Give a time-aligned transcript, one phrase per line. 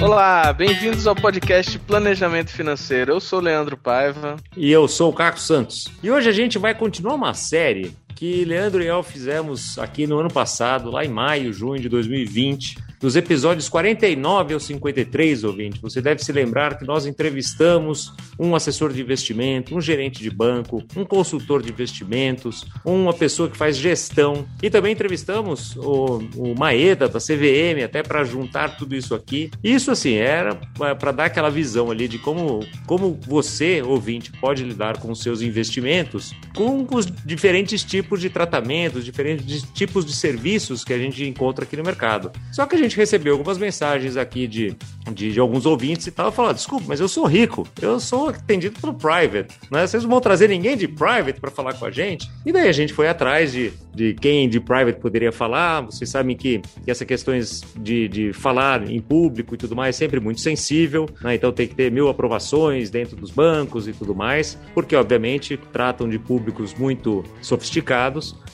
[0.00, 3.12] Olá, bem-vindos ao podcast Planejamento Financeiro.
[3.12, 4.36] Eu sou o Leandro Paiva.
[4.56, 5.88] E eu sou o Caco Santos.
[6.02, 10.18] E hoje a gente vai continuar uma série que Leandro e eu fizemos aqui no
[10.18, 16.02] ano passado, lá em maio, junho de 2020 nos episódios 49 ao 53, ouvinte, você
[16.02, 21.04] deve se lembrar que nós entrevistamos um assessor de investimento, um gerente de banco, um
[21.04, 27.18] consultor de investimentos, uma pessoa que faz gestão e também entrevistamos o, o Maeda da
[27.18, 29.50] CVM até para juntar tudo isso aqui.
[29.64, 34.98] Isso assim era para dar aquela visão ali de como, como você, ouvinte, pode lidar
[34.98, 40.92] com os seus investimentos com os diferentes tipos de tratamentos, diferentes tipos de serviços que
[40.92, 42.32] a gente encontra aqui no mercado.
[42.52, 44.74] Só que a gente recebeu algumas mensagens aqui de,
[45.12, 48.80] de, de alguns ouvintes e tal, falando, desculpa, mas eu sou rico, eu sou atendido
[48.80, 49.86] pelo private, né?
[49.86, 52.30] Vocês não vão trazer ninguém de private para falar com a gente?
[52.44, 56.36] E daí a gente foi atrás de, de quem de private poderia falar, vocês sabem
[56.36, 60.40] que, que essa questões de, de falar em público e tudo mais é sempre muito
[60.40, 61.34] sensível, né?
[61.34, 66.08] Então tem que ter mil aprovações dentro dos bancos e tudo mais, porque obviamente tratam
[66.08, 67.99] de públicos muito sofisticados,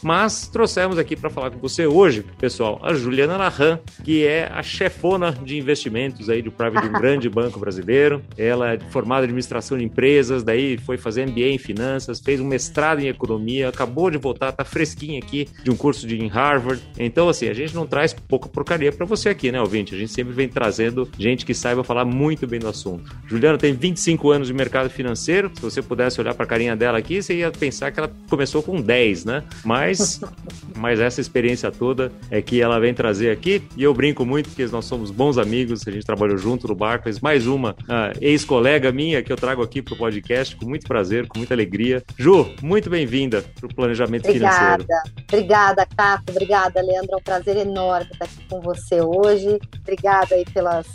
[0.03, 4.63] mas trouxemos aqui para falar com você hoje, pessoal, a Juliana Larran, que é a
[4.63, 8.23] chefona de investimentos aí do private de um grande banco brasileiro.
[8.37, 12.47] Ela é formada em administração de empresas, daí foi fazer MBA em finanças, fez um
[12.47, 16.83] mestrado em economia, acabou de voltar, tá fresquinha aqui de um curso de em Harvard.
[16.99, 19.95] Então, assim, a gente não traz pouca porcaria para você aqui, né, ouvinte?
[19.95, 23.15] A gente sempre vem trazendo gente que saiba falar muito bem do assunto.
[23.27, 25.51] Juliana tem 25 anos de mercado financeiro.
[25.55, 28.63] Se você pudesse olhar para a carinha dela aqui, você ia pensar que ela começou
[28.63, 29.43] com 10, né?
[29.65, 30.21] Mas,
[30.77, 34.65] mas essa experiência toda é que ela vem trazer aqui e eu brinco muito porque
[34.67, 37.21] nós somos bons amigos, a gente trabalhou junto no Barclays.
[37.21, 41.27] Mais uma uh, ex-colega minha que eu trago aqui para o podcast com muito prazer,
[41.27, 42.03] com muita alegria.
[42.17, 44.85] Ju, muito bem-vinda para o Planejamento obrigada.
[44.85, 45.03] Financeiro.
[45.29, 46.25] Obrigada, Caco.
[46.31, 47.15] Obrigada, Leandro.
[47.15, 49.59] É um prazer enorme estar aqui com você hoje.
[49.81, 50.87] Obrigada aí pelas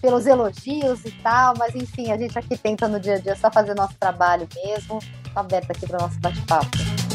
[0.00, 3.50] pelos elogios e tal, mas enfim, a gente aqui tenta no dia a dia só
[3.50, 5.00] fazer nosso trabalho mesmo.
[5.26, 7.07] Estou aberta aqui para o nosso bate-papo.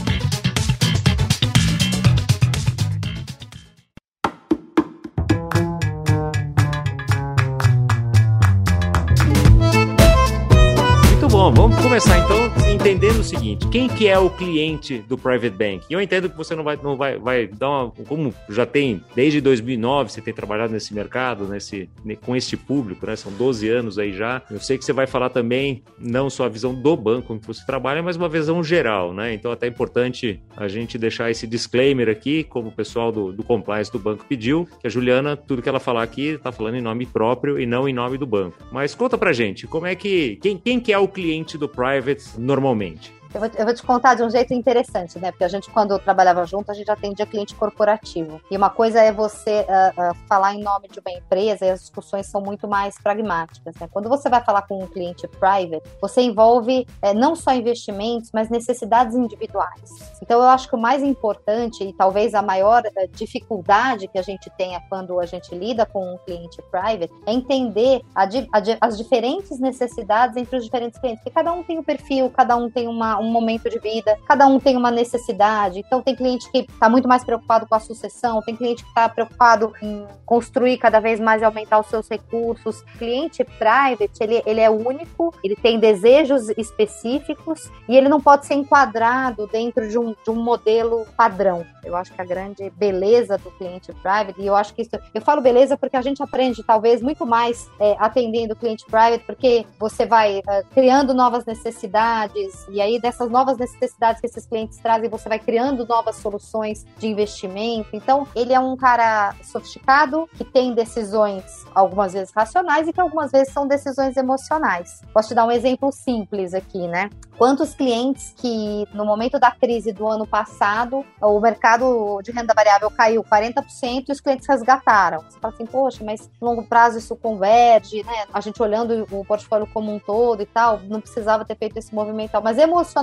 [11.51, 15.85] Bom, vamos começar então entendendo o seguinte: quem que é o cliente do private bank?
[15.89, 19.39] Eu entendo que você não vai, não vai, vai dar uma, como já tem desde
[19.39, 21.89] 2009 você tem trabalhado nesse mercado, nesse,
[22.25, 23.15] com este público, né?
[23.15, 24.41] São 12 anos aí já.
[24.49, 27.47] Eu sei que você vai falar também não só a visão do banco em que
[27.47, 29.33] você trabalha, mas uma visão geral, né?
[29.33, 33.43] Então até é importante a gente deixar esse disclaimer aqui, como o pessoal do, do
[33.43, 36.81] compliance do banco pediu, que a Juliana tudo que ela falar aqui está falando em
[36.81, 38.57] nome próprio e não em nome do banco.
[38.71, 42.23] Mas conta pra gente, como é que quem, quem que é o cliente do private
[42.37, 42.62] normalmente?
[42.63, 43.11] normalmente.
[43.33, 45.31] Eu vou, eu vou, te contar de um jeito interessante, né?
[45.31, 48.39] Porque a gente, quando trabalhava junto, a gente atendia cliente corporativo.
[48.49, 51.81] E uma coisa é você uh, uh, falar em nome de uma empresa e as
[51.81, 53.75] discussões são muito mais pragmáticas.
[53.79, 53.89] Né?
[53.91, 58.49] Quando você vai falar com um cliente private, você envolve uh, não só investimentos, mas
[58.49, 60.13] necessidades individuais.
[60.21, 64.21] Então, eu acho que o mais importante e talvez a maior eh, dificuldade que a
[64.21, 68.97] gente tenha quando a gente lida com um cliente private é entender a, a, as
[68.97, 71.21] diferentes necessidades entre os diferentes clientes.
[71.23, 74.45] Porque cada um tem um perfil, cada um tem uma um momento de vida, cada
[74.47, 75.79] um tem uma necessidade.
[75.79, 79.07] Então, tem cliente que está muito mais preocupado com a sucessão, tem cliente que está
[79.09, 82.81] preocupado em construir cada vez mais e aumentar os seus recursos.
[82.97, 88.55] cliente private, ele, ele é único, ele tem desejos específicos e ele não pode ser
[88.55, 91.65] enquadrado dentro de um, de um modelo padrão.
[91.83, 94.91] Eu acho que a grande beleza do cliente private, e eu acho que isso.
[95.13, 99.23] Eu falo beleza porque a gente aprende talvez muito mais é, atendendo o cliente private,
[99.25, 104.77] porque você vai é, criando novas necessidades, e aí dessas novas necessidades que esses clientes
[104.79, 107.89] trazem, você vai criando novas soluções de investimento.
[107.93, 113.31] Então, ele é um cara sofisticado, que tem decisões algumas vezes racionais e que algumas
[113.31, 115.01] vezes são decisões emocionais.
[115.13, 117.09] Posso te dar um exemplo simples aqui, né?
[117.37, 122.91] Quantos clientes que no momento da crise do ano passado, o mercado de renda variável
[122.91, 125.19] caiu 40% e os clientes resgataram.
[125.21, 128.25] Você fala assim, poxa, mas longo prazo isso converge, né?
[128.31, 131.93] A gente olhando o portfólio como um todo e tal, não precisava ter feito esse
[131.93, 133.02] movimento, mas emocionalmente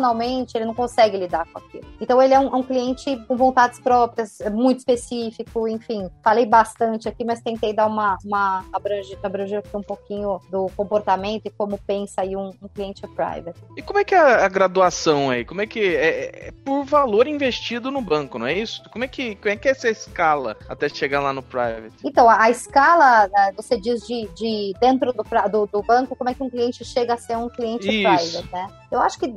[0.54, 1.84] ele não consegue lidar com aquilo.
[2.00, 6.08] Então ele é um, um cliente com vontades próprias, é muito específico, enfim.
[6.22, 11.46] Falei bastante aqui, mas tentei dar uma, uma abranger, abranger aqui um pouquinho do comportamento
[11.46, 13.58] e como pensa aí um, um cliente private.
[13.76, 15.44] E como é que é a, a graduação aí?
[15.44, 18.82] Como é que é, é, é, por valor investido no banco, não é isso?
[18.90, 21.94] Como é que como é que é essa escala até chegar lá no private?
[22.04, 26.30] Então a, a escala né, você diz de, de dentro do, do, do, banco como
[26.30, 28.02] é que um cliente chega a ser um cliente isso.
[28.02, 28.79] private, né?
[28.90, 29.32] Eu acho que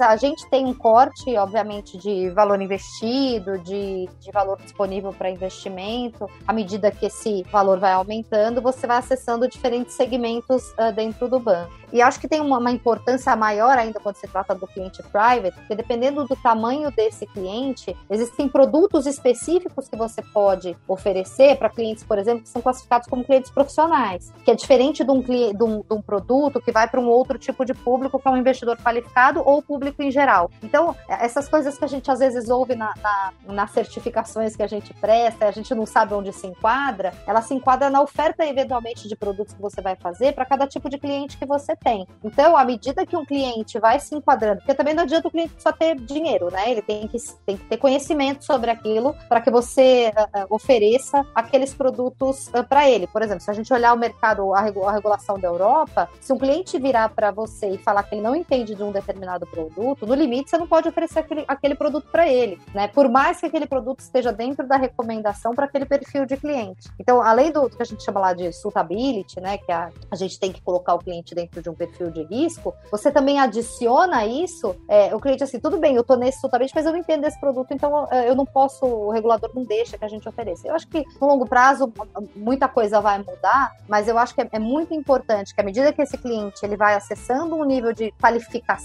[0.00, 6.28] a gente tem um corte, obviamente, de valor investido, de, de valor disponível para investimento.
[6.46, 11.40] À medida que esse valor vai aumentando, você vai acessando diferentes segmentos uh, dentro do
[11.40, 11.72] banco.
[11.90, 15.56] E acho que tem uma, uma, importância maior ainda quando se trata do cliente private,
[15.56, 22.04] porque dependendo do tamanho desse cliente, existem produtos específicos que você pode oferecer para clientes,
[22.04, 25.80] por exemplo, que são classificados como clientes profissionais, que é diferente de um, de um,
[25.80, 28.76] de um produto que vai para um outro tipo de público, que é um investidor
[28.76, 28.97] qualificado
[29.44, 30.50] ou público em geral.
[30.62, 34.66] Então, essas coisas que a gente às vezes ouve na, na, nas certificações que a
[34.66, 39.08] gente presta, a gente não sabe onde se enquadra, ela se enquadra na oferta, eventualmente,
[39.08, 42.06] de produtos que você vai fazer para cada tipo de cliente que você tem.
[42.22, 45.54] Então, à medida que um cliente vai se enquadrando, porque também não adianta o cliente
[45.58, 46.70] só ter dinheiro, né?
[46.70, 51.74] Ele tem que, tem que ter conhecimento sobre aquilo para que você uh, ofereça aqueles
[51.74, 53.06] produtos uh, para ele.
[53.06, 56.78] Por exemplo, se a gente olhar o mercado, a regulação da Europa, se um cliente
[56.78, 60.50] virar para você e falar que ele não entende de um determinado produto, no limite
[60.50, 62.88] você não pode oferecer aquele, aquele produto para ele, né?
[62.88, 66.88] Por mais que aquele produto esteja dentro da recomendação para aquele perfil de cliente.
[66.98, 70.38] Então, além do que a gente chama lá de suitability, né, que a, a gente
[70.38, 74.74] tem que colocar o cliente dentro de um perfil de risco, você também adiciona isso,
[74.88, 77.38] é, o cliente assim, tudo bem, eu tô nesse suitability, mas eu não entendo esse
[77.38, 80.66] produto, então é, eu não posso, o regulador não deixa que a gente ofereça.
[80.66, 81.92] Eu acho que no longo prazo
[82.34, 85.92] muita coisa vai mudar, mas eu acho que é, é muito importante que à medida
[85.92, 88.77] que esse cliente ele vai acessando um nível de qualificação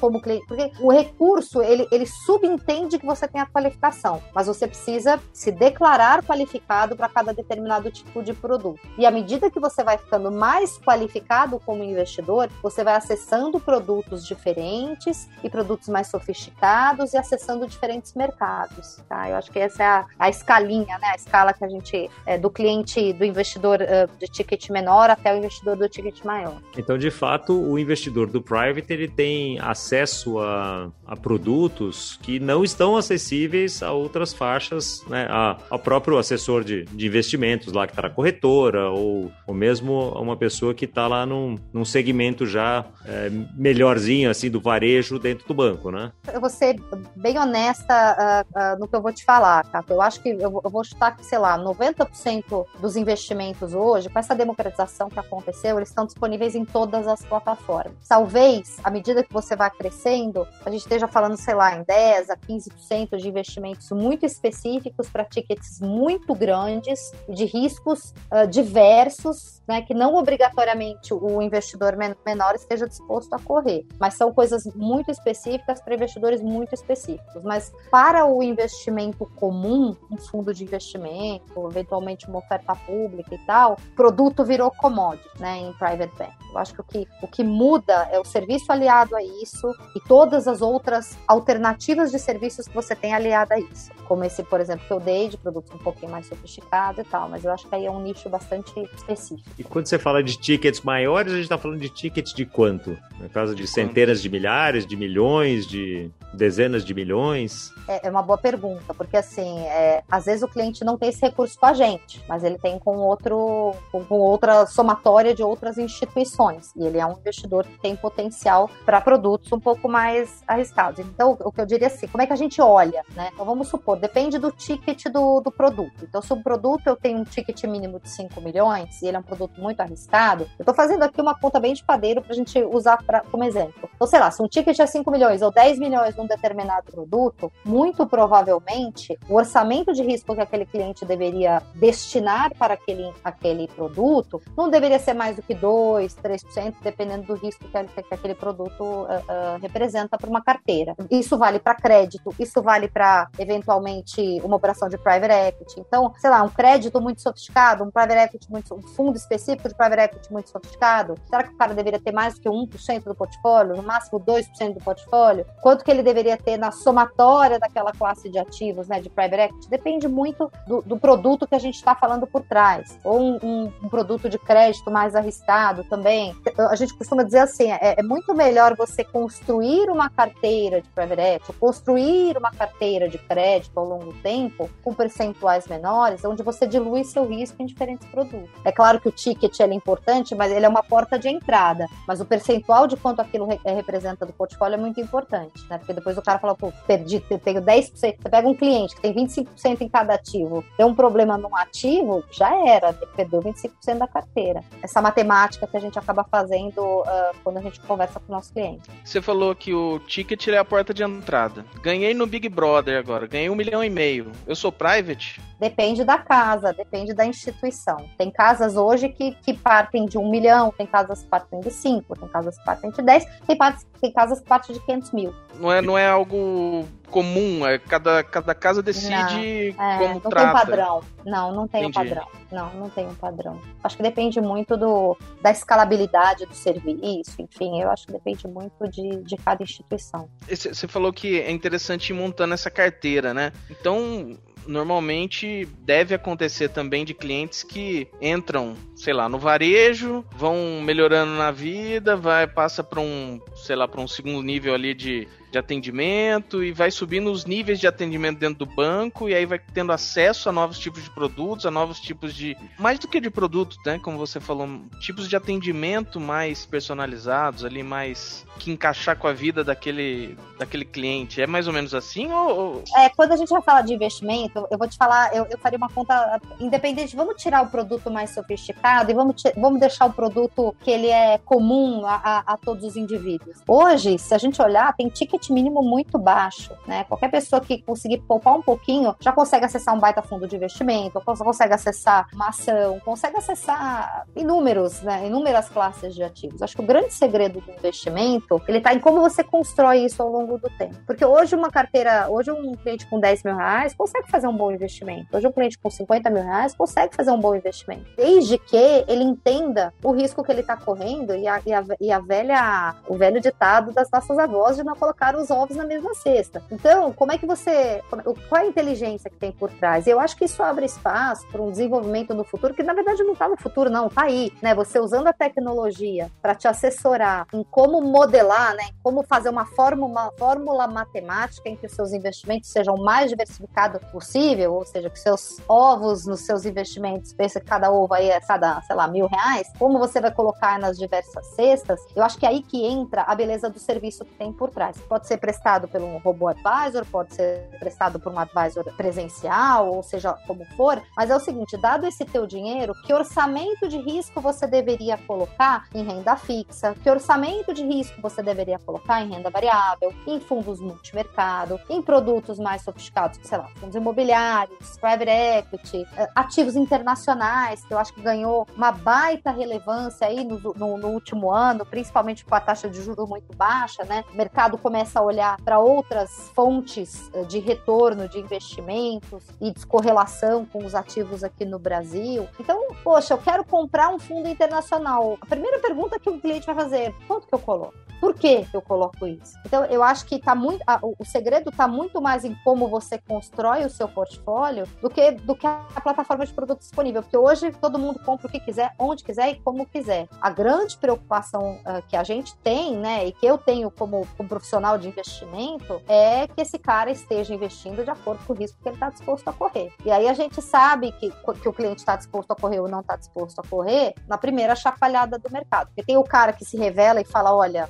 [0.00, 4.66] como cliente, porque o recurso ele, ele subentende que você tem a qualificação, mas você
[4.66, 8.80] precisa se declarar qualificado para cada determinado tipo de produto.
[8.96, 14.26] E à medida que você vai ficando mais qualificado como investidor, você vai acessando produtos
[14.26, 19.02] diferentes e produtos mais sofisticados e acessando diferentes mercados.
[19.08, 19.28] Tá?
[19.28, 21.08] Eu acho que essa é a, a escalinha, né?
[21.12, 25.32] a escala que a gente é, do cliente, do investidor uh, de ticket menor até
[25.32, 26.60] o investidor do ticket maior.
[26.76, 32.64] Então, de fato, o investidor do private ele tem acesso a, a produtos que não
[32.64, 35.26] estão acessíveis a outras faixas, né?
[35.30, 40.10] A, ao próprio assessor de, de investimentos lá que está na corretora, ou, ou mesmo
[40.10, 45.46] uma pessoa que está lá num, num segmento já é, melhorzinho, assim, do varejo dentro
[45.46, 46.12] do banco, né?
[46.32, 46.80] Eu vou ser
[47.16, 49.92] bem honesta uh, uh, no que eu vou te falar, Cato.
[49.92, 54.18] Eu acho que eu, eu vou chutar que, sei lá, 90% dos investimentos hoje, com
[54.18, 57.94] essa democratização que aconteceu, eles estão disponíveis em todas as plataformas.
[58.08, 62.30] Talvez, à medida que você vai crescendo, a gente esteja falando, sei lá, em 10
[62.30, 69.82] a 15% de investimentos muito específicos para tickets muito grandes, de riscos uh, diversos, né,
[69.82, 75.10] que não obrigatoriamente o investidor men menor esteja disposto a correr, mas são coisas muito
[75.10, 77.42] específicas para investidores muito específicos.
[77.42, 83.76] Mas para o investimento comum, um fundo de investimento, eventualmente uma oferta pública e tal,
[83.94, 86.32] produto virou commodity, né, em private bank.
[86.50, 90.00] Eu acho que o que, o que muda é o serviço aliado a isso e
[90.00, 93.90] todas as outras alternativas de serviços que você tem aliado a isso.
[94.06, 97.28] Como esse, por exemplo, que eu dei de produtos um pouquinho mais sofisticados e tal,
[97.28, 99.48] mas eu acho que aí é um nicho bastante específico.
[99.58, 102.96] E quando você fala de tickets maiores, a gente está falando de tickets de quanto?
[103.20, 107.72] No caso de centenas de milhares, de milhões, de dezenas de milhões?
[107.86, 111.20] É, é uma boa pergunta, porque assim, é, às vezes o cliente não tem esse
[111.20, 115.78] recurso com a gente, mas ele tem com outro, com, com outra somatória de outras
[115.78, 116.72] instituições.
[116.76, 121.00] E ele é um investidor que tem potencial para produtos um pouco mais arriscados.
[121.00, 123.30] Então, o que eu diria assim, como é que a gente olha, né?
[123.32, 126.04] Então, vamos supor, depende do ticket do, do produto.
[126.04, 129.20] Então, se o produto eu tenho um ticket mínimo de 5 milhões e ele é
[129.20, 132.36] um produto muito arriscado, eu estou fazendo aqui uma conta bem de padeiro para a
[132.36, 133.88] gente usar pra, como exemplo.
[133.94, 137.52] Então, sei lá, se um ticket é 5 milhões ou 10 milhões num determinado produto,
[137.64, 144.40] muito provavelmente o orçamento de risco que aquele cliente deveria destinar para aquele, aquele produto
[144.56, 148.84] não deveria ser mais do que 2, 3%, dependendo do risco que, que aquele produto
[148.88, 150.94] uh, representa para uma carteira.
[151.10, 155.80] Isso vale para crédito, isso vale para, eventualmente, uma operação de private equity.
[155.80, 159.74] Então, sei lá, um crédito muito sofisticado, um private equity muito, um fundo específico de
[159.74, 163.14] private equity muito sofisticado, será que o cara deveria ter mais do que 1% do
[163.14, 165.46] portfólio, no máximo 2% do portfólio?
[165.62, 169.68] Quanto que ele deveria ter na somatória daquela classe de ativos, né, de private equity?
[169.68, 172.98] Depende muito do, do produto que a gente está falando por trás.
[173.04, 176.34] Ou um, um, um, produto de crédito mais arriscado também.
[176.70, 181.20] A gente costuma dizer assim, é, é muito melhor você construir uma carteira de private
[181.20, 186.66] equity, construir uma carteira de crédito ao longo do tempo, com percentuais menores, onde você
[186.66, 188.48] dilui seu risco em diferentes produtos.
[188.64, 191.86] É claro que o ticket é importante, mas ele é uma porta de entrada.
[192.06, 195.78] Mas o percentual de quanto aquilo re é, representa do portfólio é muito importante, né?
[195.78, 197.90] Porque depois o cara fala, pô, perdi, tenho 10%.
[197.94, 202.22] Você pega um cliente que tem 25% em cada ativo, tem um problema num ativo,
[202.30, 204.62] já era, perdeu 25% da carteira.
[204.82, 207.04] Essa matemática que a gente acaba fazendo uh,
[207.42, 208.67] quando a gente conversa com o nosso cliente.
[209.04, 211.64] Você falou que o ticket é a porta de entrada.
[211.82, 214.32] Ganhei no Big Brother agora, ganhei um milhão e meio.
[214.46, 215.40] Eu sou private?
[215.58, 217.96] Depende da casa, depende da instituição.
[218.16, 222.16] Tem casas hoje que, que partem de um milhão, tem casas que partem de cinco,
[222.16, 223.56] tem casas que partem de dez, tem,
[224.00, 225.34] tem casas que partem de 500 mil.
[225.58, 230.20] Não é, não é algo comum, é cada, cada casa decide não, é, como não
[230.20, 230.46] trata.
[230.46, 231.00] Não tem padrão.
[231.24, 231.98] Não, não tem Entendi.
[231.98, 232.28] um padrão.
[232.50, 233.60] Não, não tem um padrão.
[233.82, 238.88] Acho que depende muito do, da escalabilidade do serviço, enfim, eu acho que depende muito
[238.88, 240.28] de, de cada instituição.
[240.48, 243.52] Você falou que é interessante ir montando essa carteira, né?
[243.70, 244.38] Então,
[244.68, 251.50] normalmente deve acontecer também de clientes que entram, sei lá, no varejo, vão melhorando na
[251.50, 256.62] vida, vai passa para um, sei lá, para um segundo nível ali de de atendimento
[256.62, 260.48] e vai subindo os níveis de atendimento dentro do banco e aí vai tendo acesso
[260.48, 263.98] a novos tipos de produtos, a novos tipos de mais do que de produtos, né,
[264.02, 264.68] como você falou,
[265.00, 271.40] tipos de atendimento mais personalizados ali, mais que encaixar com a vida daquele daquele cliente.
[271.40, 274.76] É mais ou menos assim ou É, quando a gente vai falar de investimento, eu
[274.76, 279.10] vou te falar, eu, eu faria uma conta independente, vamos tirar o produto mais sofisticado
[279.10, 282.96] e vamos vamos deixar o produto que ele é comum a, a, a todos os
[282.96, 283.58] indivíduos.
[283.66, 287.04] Hoje, se a gente olhar, tem ticket ticket mínimo muito baixo, né?
[287.04, 291.20] Qualquer pessoa que conseguir poupar um pouquinho já consegue acessar um baita fundo de investimento,
[291.20, 295.26] consegue acessar uma ação, consegue acessar inúmeros, né?
[295.26, 296.62] Inúmeras classes de ativos.
[296.62, 300.28] Acho que o grande segredo do investimento, ele tá em como você constrói isso ao
[300.28, 300.96] longo do tempo.
[301.06, 304.70] Porque hoje uma carteira, hoje um cliente com 10 mil reais consegue fazer um bom
[304.72, 305.36] investimento.
[305.36, 308.04] Hoje um cliente com 50 mil reais consegue fazer um bom investimento.
[308.16, 312.12] Desde que ele entenda o risco que ele está correndo e a, e a, e
[312.12, 316.14] a velha, o velho ditado das nossas avós de não colocar os ovos na mesma
[316.14, 316.62] cesta.
[316.70, 318.02] Então, como é que você.
[318.48, 320.06] Qual é a inteligência que tem por trás?
[320.06, 323.32] Eu acho que isso abre espaço para um desenvolvimento no futuro, que na verdade não
[323.32, 324.74] está no futuro, não, está aí, né?
[324.74, 328.84] Você usando a tecnologia para te assessorar em como modelar, né?
[329.02, 333.30] Como fazer uma fórmula, uma fórmula matemática em que os seus investimentos sejam o mais
[333.30, 338.30] diversificados possível, ou seja, que seus ovos nos seus investimentos, pensa que cada ovo aí
[338.30, 342.38] é cada, sei lá, mil reais, como você vai colocar nas diversas cestas, eu acho
[342.38, 345.38] que é aí que entra a beleza do serviço que tem por trás pode ser
[345.38, 350.64] prestado por um robô advisor, pode ser prestado por um advisor presencial, ou seja, como
[350.76, 355.18] for, mas é o seguinte, dado esse teu dinheiro, que orçamento de risco você deveria
[355.18, 360.38] colocar em renda fixa, que orçamento de risco você deveria colocar em renda variável, em
[360.38, 367.84] fundos multimercado, em produtos mais sofisticados, sei lá, fundos imobiliários, private equity, eh, ativos internacionais,
[367.84, 372.44] que eu acho que ganhou uma baita relevância aí no, no, no último ano, principalmente
[372.44, 374.22] com a taxa de juros muito baixa, né?
[374.32, 379.72] O mercado começa começa a olhar para outras fontes eh, de retorno de investimentos e
[379.72, 382.46] descorrelação com os ativos aqui no Brasil.
[382.60, 385.38] Então, poxa, eu quero comprar um fundo internacional.
[385.40, 388.07] A primeira pergunta que o cliente vai fazer quanto que eu coloco?
[388.20, 389.54] Por que eu coloco isso?
[389.64, 393.18] Então, eu acho que tá muito, a, o segredo está muito mais em como você
[393.18, 397.22] constrói o seu portfólio do que, do que a plataforma de produto disponível.
[397.22, 400.28] Porque hoje todo mundo compra o que quiser, onde quiser e como quiser.
[400.40, 404.48] A grande preocupação uh, que a gente tem, né, e que eu tenho como, como
[404.48, 408.88] profissional de investimento, é que esse cara esteja investindo de acordo com o risco que
[408.88, 409.92] ele está disposto a correr.
[410.04, 413.00] E aí a gente sabe que, que o cliente está disposto a correr ou não
[413.00, 415.88] está disposto a correr na primeira chacoalhada do mercado.
[415.88, 417.88] Porque tem o cara que se revela e fala: olha,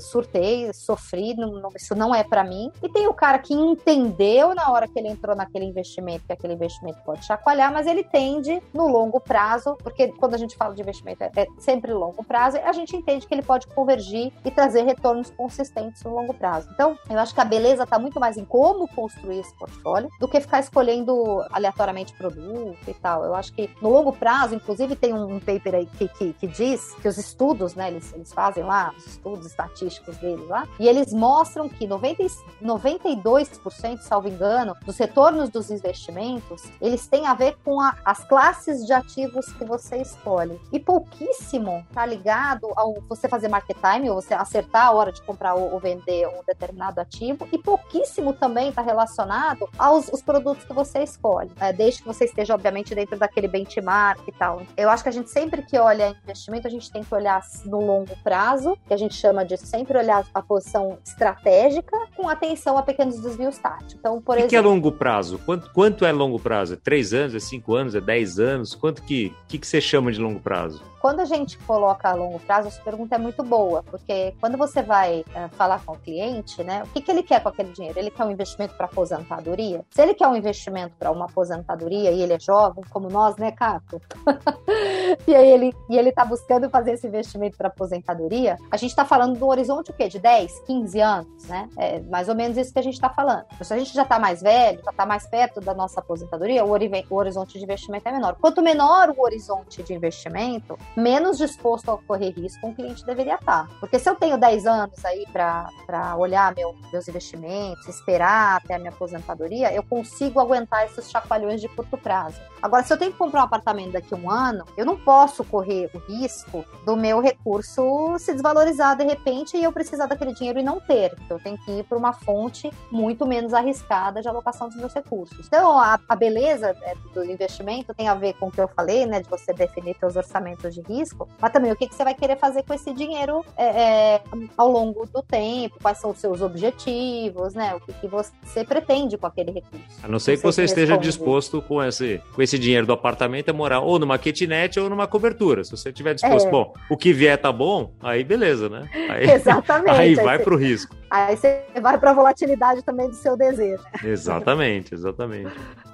[0.00, 2.70] surtei, sofri, não, isso não é para mim.
[2.82, 6.54] E tem o cara que entendeu na hora que ele entrou naquele investimento que aquele
[6.54, 10.82] investimento pode chacoalhar, mas ele tende no longo prazo, porque quando a gente fala de
[10.82, 14.82] investimento é, é sempre longo prazo, a gente entende que ele pode convergir e trazer
[14.82, 16.68] retornos consistentes no longo prazo.
[16.72, 20.28] Então, eu acho que a beleza está muito mais em como construir esse portfólio do
[20.28, 23.24] que ficar escolhendo aleatoriamente produto e tal.
[23.24, 26.94] Eu acho que no longo prazo, inclusive tem um paper aí que, que, que diz
[26.94, 31.12] que os estudos, né, eles, eles fazem lá, os estudos estatísticos deles lá, e eles
[31.12, 32.24] mostram que 90,
[32.62, 38.86] 92%, salvo engano, dos retornos dos investimentos, eles têm a ver com a, as classes
[38.86, 40.60] de ativos que você escolhe.
[40.72, 45.22] E pouquíssimo está ligado ao você fazer market time, ou você acertar a hora de
[45.22, 50.64] comprar ou, ou vender um determinado ativo, e pouquíssimo também está relacionado aos os produtos
[50.64, 51.72] que você escolhe, né?
[51.72, 54.62] desde que você esteja, obviamente, dentro daquele benchmark e tal.
[54.76, 57.80] Eu acho que a gente sempre que olha investimento, a gente tem que olhar no
[57.80, 62.82] longo prazo, que a gente chama de sempre olhar a posição estratégica com atenção a
[62.82, 63.94] pequenos desvios táticos.
[63.94, 64.48] Então, por o que, exemplo...
[64.48, 65.38] que é longo prazo?
[65.46, 66.74] Quanto, quanto é longo prazo?
[66.74, 68.74] É três anos, é cinco anos, é dez anos?
[68.74, 70.82] Quanto que, que, que você chama de longo prazo?
[71.00, 74.82] Quando a gente coloca a longo prazo, essa pergunta é muito boa, porque quando você
[74.82, 77.98] vai uh, falar com o cliente, né, o que, que ele quer com aquele dinheiro?
[77.98, 79.82] Ele quer um investimento para aposentadoria?
[79.88, 83.50] Se ele quer um investimento para uma aposentadoria e ele é jovem, como nós, né,
[83.50, 83.98] Caco?
[85.26, 89.04] e aí ele e ele está buscando fazer esse investimento para aposentadoria, a gente está
[89.04, 90.08] falando do horizonte o quê?
[90.08, 91.68] De 10, 15 anos, né?
[91.76, 93.44] É mais ou menos isso que a gente está falando.
[93.62, 96.70] Se a gente já está mais velho, já está mais perto da nossa aposentadoria, o,
[96.70, 98.36] o horizonte de investimento é menor.
[98.40, 103.68] Quanto menor o horizonte de investimento, menos disposto a correr risco um cliente deveria estar.
[103.68, 103.74] Tá.
[103.78, 108.78] Porque se eu tenho 10 anos aí para olhar meu, meus investimentos, esperar até a
[108.78, 112.40] minha aposentadoria, eu consigo aguentar esses chacoalhões de curto prazo.
[112.62, 115.44] Agora, se eu tenho que comprar um apartamento daqui a um ano, eu não posso
[115.44, 120.58] correr o risco do meu recurso se desvalorizar de repente e eu precisar daquele dinheiro
[120.58, 121.12] e não ter.
[121.24, 124.94] Então, eu tenho que ir para uma fonte muito menos arriscada de alocação dos meus
[124.94, 125.46] recursos.
[125.46, 129.06] Então, a, a beleza é, do investimento tem a ver com o que eu falei,
[129.06, 132.14] né, de você definir seus orçamentos de risco, mas também o que, que você vai
[132.14, 134.22] querer fazer com esse dinheiro é, é,
[134.56, 139.16] ao longo do tempo, quais são os seus objetivos, né, o que, que você pretende
[139.16, 139.86] com aquele recurso.
[140.02, 143.52] A não ser que você esteja disposto com esse, com esse dinheiro do apartamento a
[143.52, 145.64] morar ou numa kitnet ou numa cobertura.
[145.64, 146.50] Se você estiver disposto, é.
[146.50, 148.88] bom, o que vier tá bom, aí beleza, né?
[149.08, 149.90] Aí, Exatamente.
[149.98, 150.94] Aí vai para o risco.
[151.10, 153.82] Aí você vai para a volatilidade também do seu desejo.
[154.04, 155.50] Exatamente, exatamente.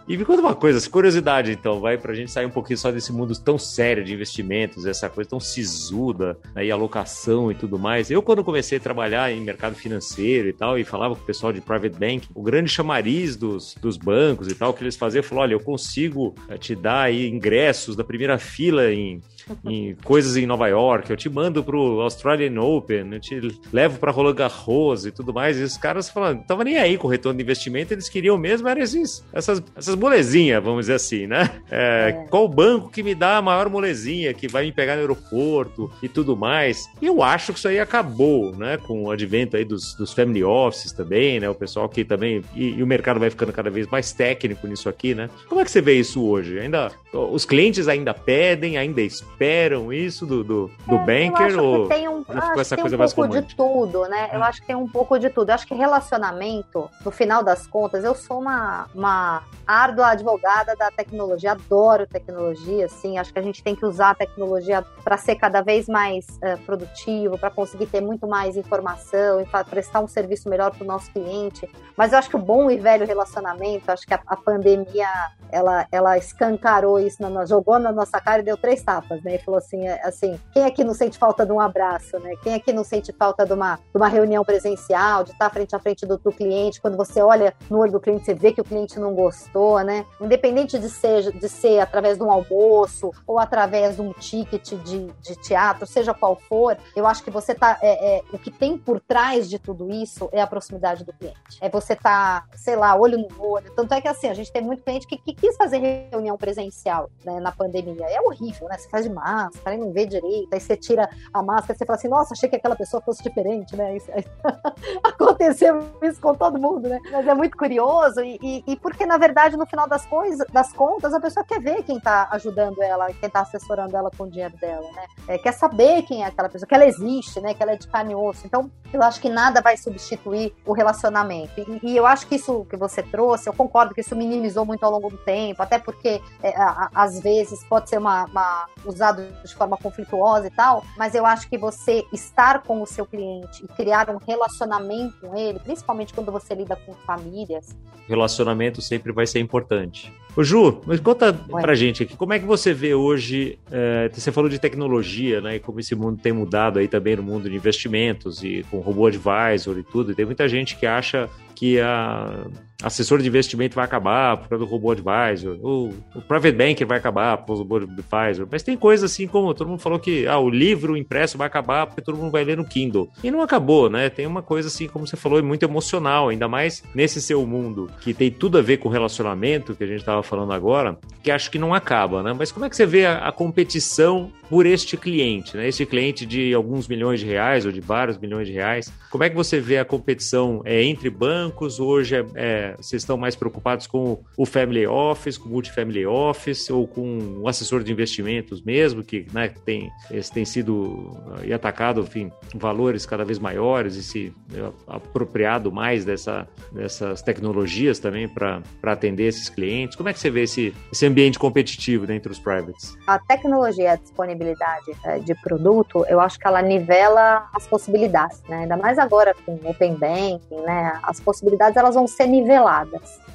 [0.08, 3.12] E me conta uma coisa, curiosidade então, vai pra gente sair um pouquinho só desse
[3.12, 8.08] mundo tão sério de investimentos, essa coisa tão sisuda, aí né, alocação e tudo mais.
[8.08, 11.52] Eu, quando comecei a trabalhar em mercado financeiro e tal, e falava com o pessoal
[11.52, 15.42] de private bank, o grande chamariz dos, dos bancos e tal, que eles faziam, falou:
[15.42, 19.20] olha, eu consigo eh, te dar aí ingressos da primeira fila em
[19.64, 24.10] em coisas em Nova York, eu te mando pro Australian Open, eu te levo para
[24.10, 25.58] Roland Garros e tudo mais.
[25.58, 28.36] E os caras falando, não tava nem aí com o retorno de investimento, eles queriam
[28.36, 31.50] mesmo era esses, essas, essas molezinhas, vamos dizer assim, né?
[31.70, 32.26] É, é.
[32.28, 36.08] Qual banco que me dá a maior molezinha, que vai me pegar no aeroporto e
[36.08, 36.88] tudo mais?
[37.00, 38.76] E eu acho que isso aí acabou, né?
[38.76, 41.48] Com o advento aí dos, dos family offices também, né?
[41.48, 42.42] O pessoal que também.
[42.54, 45.28] E, e o mercado vai ficando cada vez mais técnico nisso aqui, né?
[45.48, 46.58] Como é que você vê isso hoje?
[46.58, 46.90] Ainda.
[47.16, 51.58] Os clientes ainda pedem, ainda esperam isso do, do, do é, banker?
[51.58, 54.30] ou tem um, ficou essa coisa um mais pouco de tudo, né?
[54.32, 54.44] Eu hum.
[54.44, 55.50] acho que tem um pouco de tudo.
[55.50, 60.90] Eu acho que relacionamento, no final das contas, eu sou uma, uma árdua advogada da
[60.90, 63.18] tecnologia, adoro tecnologia, assim.
[63.18, 66.58] Acho que a gente tem que usar a tecnologia para ser cada vez mais uh,
[66.64, 71.10] produtivo, para conseguir ter muito mais informação e prestar um serviço melhor para o nosso
[71.10, 71.68] cliente.
[71.96, 75.08] Mas eu acho que o bom e velho relacionamento, acho que a, a pandemia
[75.50, 79.36] ela, ela escancarou isso, na, jogou na nossa cara e deu três tapas né?
[79.36, 82.34] E falou assim, é, assim, quem aqui não sente falta de um abraço, né?
[82.42, 85.78] Quem aqui não sente falta de uma, de uma reunião presencial, de estar frente a
[85.78, 88.64] frente do, do cliente, quando você olha no olho do cliente, você vê que o
[88.64, 90.04] cliente não gostou, né?
[90.20, 95.06] Independente de ser, de ser através de um almoço ou através de um ticket de,
[95.06, 97.78] de teatro, seja qual for, eu acho que você tá.
[97.82, 101.36] É, é, o que tem por trás de tudo isso é a proximidade do cliente.
[101.60, 103.70] É você tá, sei lá, olho no olho.
[103.74, 105.78] Tanto é que assim, a gente tem muito cliente que, que quis fazer
[106.10, 106.85] reunião presencial
[107.24, 108.06] né, na pandemia.
[108.08, 108.78] É horrível, né?
[108.78, 111.86] Você faz de máscara e não vê direito, aí você tira a máscara e você
[111.86, 113.96] fala assim, nossa, achei que aquela pessoa fosse diferente, né?
[113.96, 114.10] Isso,
[115.02, 117.00] aconteceu isso com todo mundo, né?
[117.10, 120.72] Mas é muito curioso e, e, e, porque, na verdade, no final das coisas, das
[120.72, 124.30] contas, a pessoa quer ver quem tá ajudando ela, quem tá assessorando ela com o
[124.30, 125.06] dinheiro dela, né?
[125.28, 127.54] É, quer saber quem é aquela pessoa, que ela existe, né?
[127.54, 128.46] Que ela é de carne e osso.
[128.46, 131.60] Então, eu acho que nada vai substituir o relacionamento.
[131.60, 134.84] E, e eu acho que isso que você trouxe, eu concordo que isso minimizou muito
[134.84, 136.54] ao longo do tempo, até porque, é,
[136.94, 141.48] às vezes, pode ser uma, uma usado de forma conflituosa e tal, mas eu acho
[141.48, 146.30] que você estar com o seu cliente e criar um relacionamento com ele, principalmente quando
[146.30, 147.76] você lida com famílias.
[148.08, 150.12] Relacionamento sempre vai ser importante.
[150.36, 151.62] Ô Ju, mas conta Ué.
[151.62, 155.56] pra gente aqui, como é que você vê hoje, é, você falou de tecnologia, né,
[155.56, 159.06] e como esse mundo tem mudado aí também no mundo de investimentos e com robô
[159.06, 162.46] advisor e tudo, e tem muita gente que acha que a
[162.82, 166.98] assessor de investimento vai acabar por causa do robô advisor, o, o private banker vai
[166.98, 170.26] acabar por causa do robô advisor, mas tem coisas assim como todo mundo falou que
[170.26, 173.08] ah, o livro impresso vai acabar porque todo mundo vai ler no Kindle.
[173.22, 174.10] E não acabou, né?
[174.10, 178.12] Tem uma coisa assim, como você falou, muito emocional, ainda mais nesse seu mundo que
[178.12, 181.58] tem tudo a ver com relacionamento que a gente estava falando agora, que acho que
[181.58, 182.34] não acaba, né?
[182.36, 185.68] Mas como é que você vê a, a competição por este cliente, né?
[185.68, 188.92] Este cliente de alguns milhões de reais ou de vários milhões de reais.
[189.10, 191.80] Como é que você vê a competição é, entre bancos?
[191.80, 196.70] Hoje é, é, vocês estão mais preocupados com o family office, com o multifamily office
[196.70, 202.00] ou com o assessor de investimentos mesmo, que né, tem, esse tem sido e atacado,
[202.02, 208.62] enfim, valores cada vez maiores e se é, apropriado mais dessa, dessas tecnologias também para
[208.84, 209.96] atender esses clientes.
[209.96, 212.96] Como é que você vê esse, esse ambiente competitivo entre os privates?
[213.06, 218.60] A tecnologia disponível disponibilidade é, de produto, eu acho que ela nivela as possibilidades, né?
[218.60, 220.98] Ainda mais agora com Open Banking, né?
[221.02, 222.55] As possibilidades elas vão ser niveladas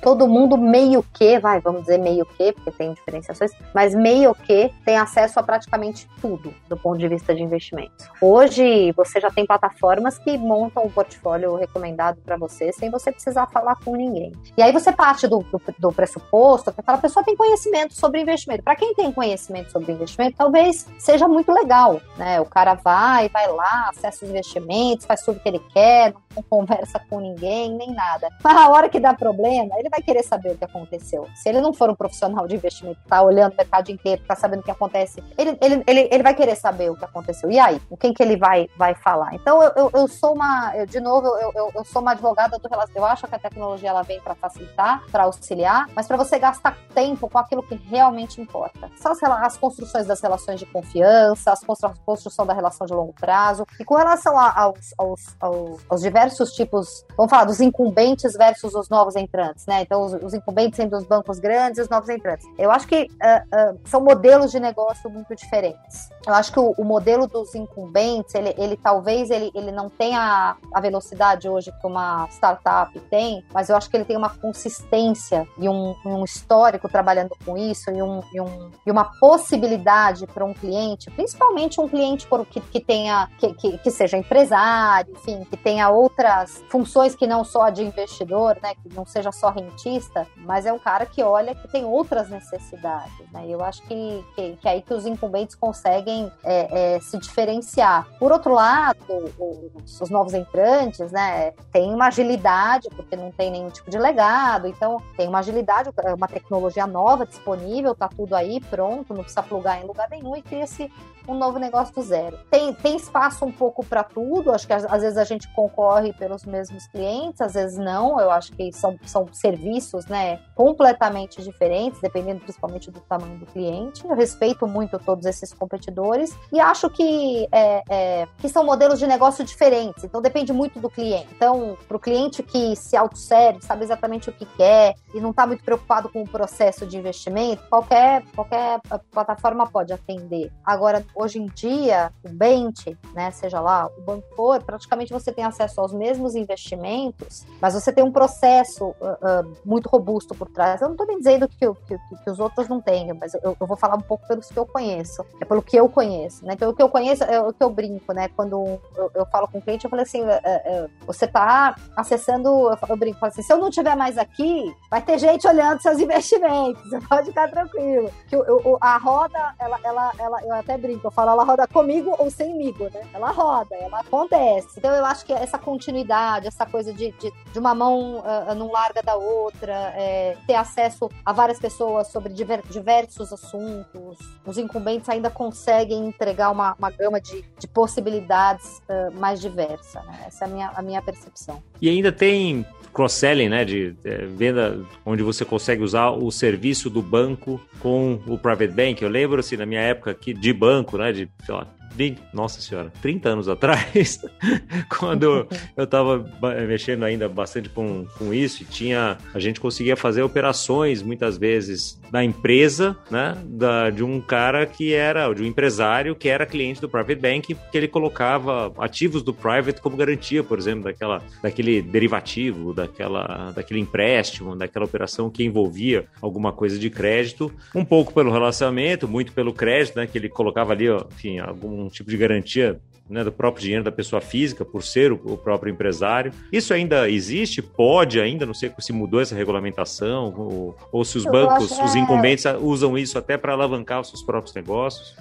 [0.01, 4.73] todo mundo meio que, vai, vamos dizer meio que, porque tem diferenciações, mas meio que
[4.83, 8.07] tem acesso a praticamente tudo do ponto de vista de investimentos.
[8.19, 13.47] Hoje você já tem plataformas que montam um portfólio recomendado para você sem você precisar
[13.47, 14.31] falar com ninguém.
[14.57, 18.63] E aí você parte do, do, do pressuposto que aquela pessoa tem conhecimento sobre investimento.
[18.63, 22.41] Para quem tem conhecimento sobre investimento, talvez seja muito legal, né?
[22.41, 26.99] O cara vai, vai lá, acessa os investimentos, faz tudo que ele quer, não conversa
[27.09, 28.29] com ninguém, nem nada.
[28.43, 31.27] Mas a hora que dá problema, ele vai querer saber o que aconteceu.
[31.35, 34.61] Se ele não for um profissional de investimento, tá olhando o mercado inteiro, tá sabendo
[34.61, 37.49] o que acontece, ele, ele, ele, ele vai querer saber o que aconteceu.
[37.51, 37.79] E aí?
[37.81, 39.33] Com quem que ele vai, vai falar?
[39.33, 42.57] Então, eu, eu, eu sou uma, eu, de novo, eu, eu, eu, sou uma advogada
[42.57, 42.97] do relacionamento.
[42.97, 46.77] Eu acho que a tecnologia ela vem para facilitar, para auxiliar, mas para você gastar
[46.93, 48.89] tempo com aquilo que realmente importa.
[48.97, 51.63] São as, as construções das relações de confiança, as
[52.05, 53.65] construção da relação de longo prazo.
[53.79, 58.73] E com relação a, aos, aos, aos, aos diversos tipos, vamos falar dos incumbentes versus
[58.75, 59.81] os novos entrantes, né?
[59.81, 62.47] Então, os, os incumbentes sendo os bancos grandes e os novos entrantes.
[62.57, 66.09] Eu acho que uh, uh, são modelos de negócio muito diferentes.
[66.25, 70.55] Eu acho que o, o modelo dos incumbentes, ele, ele talvez ele, ele não tenha
[70.73, 75.47] a velocidade hoje que uma startup tem, mas eu acho que ele tem uma consistência
[75.57, 80.45] e um, um histórico trabalhando com isso e, um, e, um, e uma possibilidade para
[80.45, 85.57] um cliente, principalmente um cliente que, que tenha que, que, que seja empresário, enfim, que
[85.57, 90.27] tenha outras funções que não só a de investidor, né, que não seja só rentista
[90.37, 93.45] mas é um cara que olha que tem outras necessidades, né?
[93.47, 98.07] Eu acho que, que, que é aí que os incumbentes conseguem é, é, se diferenciar.
[98.19, 98.97] Por outro lado,
[99.37, 104.67] os, os, novos entrantes, né, tem uma agilidade, porque não tem nenhum tipo de legado,
[104.67, 109.81] então tem uma agilidade, uma tecnologia nova disponível, tá tudo aí pronto, não precisa plugar
[109.81, 110.91] em lugar nenhum e cria-se
[111.27, 112.37] um novo negócio do zero.
[112.49, 116.13] Tem, tem espaço um pouco para tudo, acho que às, às, vezes a gente concorre
[116.13, 122.01] pelos mesmos clientes, às vezes não, eu acho que são, são serviços né, completamente diferentes,
[122.01, 124.03] dependendo principalmente do tamanho do cliente.
[124.05, 129.07] Eu respeito muito todos esses competidores e acho que, é, é, que são modelos de
[129.07, 131.27] negócio diferentes, então depende muito do cliente.
[131.35, 135.45] Então, para o cliente que se autosserve, sabe exatamente o que quer e não está
[135.45, 138.79] muito preocupado com o processo de investimento, qualquer, qualquer
[139.11, 140.51] plataforma pode atender.
[140.65, 145.43] Agora, hoje em dia, o Bent, né, seja lá o banco for, praticamente você tem
[145.43, 150.81] acesso aos mesmos investimentos, mas você tem um processo uh, uh, muito robusto por trás.
[150.81, 153.67] Eu não estou nem dizendo que, que, que, os outros não tenham, mas eu, eu,
[153.67, 156.53] vou falar um pouco pelos que eu conheço, é pelo que eu conheço, né?
[156.53, 158.29] Então, o que eu conheço é o que eu brinco, né?
[158.35, 162.77] Quando eu, eu falo com o cliente, eu falei assim, uh, você está acessando, eu,
[162.89, 166.81] eu brinco, assim, se eu não estiver mais aqui, vai ter gente olhando seus investimentos,
[166.89, 168.11] você pode ficar tranquilo.
[168.27, 168.35] Que
[168.81, 172.85] a roda, ela, ela, ela, eu até brinco, eu falo, ela roda comigo ou semigo,
[172.85, 173.01] né?
[173.13, 174.77] Ela roda, ela acontece.
[174.77, 178.71] Então eu acho que essa continuidade, essa coisa de, de, de uma mão uh, não
[178.71, 185.09] larga da outra, é, ter acesso a várias pessoas sobre diver, diversos assuntos, os incumbentes
[185.09, 190.01] ainda conseguem entregar uma, uma gama de, de possibilidades uh, mais diversa.
[190.03, 190.25] Né?
[190.27, 191.61] Essa é a minha, a minha percepção.
[191.81, 197.01] E ainda tem cross-selling, né, de é, venda onde você consegue usar o serviço do
[197.01, 199.01] banco com o private bank.
[199.01, 202.61] Eu lembro assim na minha época aqui de banco, né, de sei lá, bem, nossa
[202.61, 204.19] senhora, 30 anos atrás,
[204.97, 206.25] quando eu estava
[206.67, 212.23] mexendo ainda bastante com, com isso, tinha, a gente conseguia fazer operações muitas vezes da
[212.23, 216.89] empresa, né, da, de um cara que era, de um empresário que era cliente do
[216.89, 222.73] private bank, que ele colocava ativos do private como garantia, por exemplo, daquela, daquele derivativo,
[222.73, 229.07] daquela, daquele empréstimo, daquela operação que envolvia alguma coisa de crédito, um pouco pelo relacionamento,
[229.07, 232.79] muito pelo crédito, né, que ele colocava ali, ó, enfim, algum um tipo de garantia
[233.11, 236.31] né, do próprio dinheiro da pessoa física, por ser o, o, próprio empresário.
[236.51, 237.61] Isso ainda existe?
[237.61, 238.45] Pode ainda?
[238.45, 242.45] Não sei se mudou essa regulamentação, ou, ou se os Eu bancos, os é incumbentes,
[242.45, 242.57] é...
[242.57, 245.13] usam isso até para alavancar os seus próprios negócios.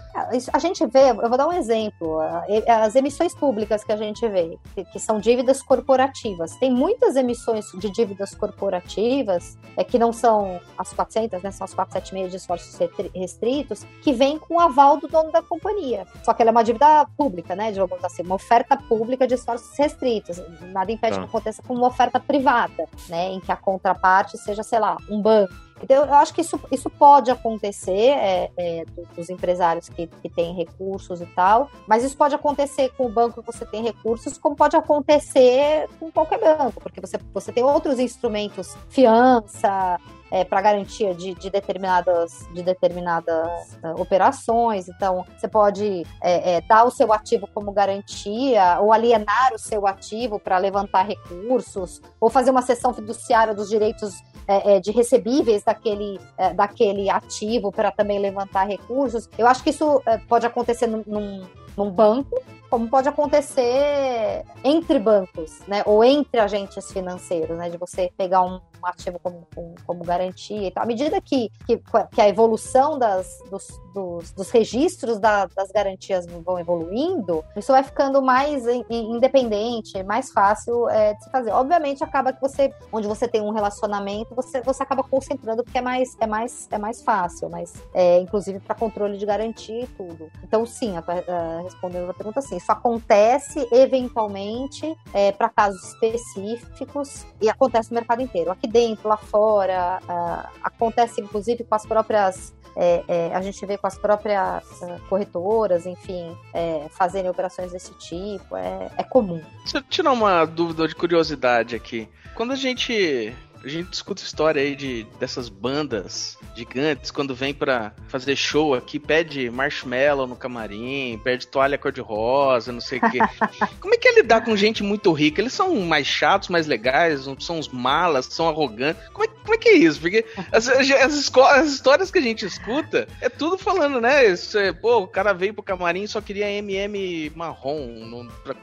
[0.53, 2.19] A gente vê, eu vou dar um exemplo,
[2.67, 4.59] as emissões públicas que a gente vê,
[4.93, 6.57] que são dívidas corporativas.
[6.57, 11.75] Tem muitas emissões de dívidas corporativas, é, que não são as 400, né, são as
[11.75, 12.79] 476 de esforços
[13.15, 16.07] restritos, que vêm com o aval do dono da companhia.
[16.23, 19.77] Só que ela é uma dívida pública, né, de assim, uma oferta pública de esforços
[19.79, 20.41] restritos.
[20.73, 21.23] Nada impede tá.
[21.23, 25.21] que aconteça com uma oferta privada, né, em que a contraparte seja, sei lá, um
[25.21, 28.85] banco Então, eu acho que isso, isso pode acontecer é, é,
[29.17, 33.43] dos empresários que, que têm recursos e tal, mas isso pode acontecer com o banco
[33.43, 37.99] que você tem recursos, como pode acontecer com qualquer banco, porque você, você tem outros
[37.99, 39.99] instrumentos, fiança,
[40.31, 44.89] é, para garantia de, de, determinadas, de determinadas uh, operações.
[44.89, 49.87] Então, você pode é, é, dar o seu ativo como garantia, ou alienar o seu
[49.87, 55.63] ativo para levantar recursos, ou fazer uma cessão fiduciária dos direitos é, é, de recebíveis
[55.71, 59.29] daquele, é, daquele ativo para também levantar recursos.
[59.39, 65.61] Eu acho que isso pode acontecer num, num, num banco, como pode acontecer entre bancos,
[65.67, 70.05] né, ou entre agentes financeiros, né, de você pegar um, um ativo como, como, como,
[70.05, 70.85] garantia e tal.
[70.85, 71.81] À medida que, que,
[72.13, 77.83] que a evolução das, dos, dos, dos registros da, das garantias vão evoluindo, isso vai
[77.83, 81.51] ficando mais in, independente, mais fácil é, de se fazer.
[81.53, 85.83] Obviamente, acaba que você, onde você tem um relacionamento, você, você acaba concentrando porque é
[85.83, 90.31] mais, é mais, é mais fácil, mas é, inclusive para controle de garantia e tudo.
[90.43, 97.27] Então, sim, a, a, respondendo a pergunta, sim, isso acontece eventualmente é, para casos específicos
[97.41, 98.51] e acontece no mercado inteiro.
[98.51, 103.77] Aqui dentro, lá fora, uh, acontece inclusive com as próprias é, é, a gente vê
[103.77, 106.87] com as próprias uh, corretoras, enfim, é,
[107.29, 109.43] operações desse tipo, é, é comum.
[109.63, 112.09] Deixa eu tirar uma dúvida de curiosidade aqui.
[112.35, 117.93] Quando a gente a gente discute história aí de, dessas bandas gigantes quando vem para
[118.09, 123.19] fazer show aqui, pede marshmallow no camarim, pede toalha cor-de-rosa, não sei o quê.
[123.81, 125.41] Como é que é lidar com gente muito rica?
[125.41, 129.09] Eles são mais chatos, mais legais, são os malas, são arrogantes.
[129.09, 130.01] Como é, como é que é isso?
[130.01, 134.27] Porque as, as, as, histórias que a gente escuta é tudo falando, né?
[134.27, 137.87] Isso é, pô, o cara veio pro camarim e só queria MM marrom.
[138.07, 138.55] Não, pra...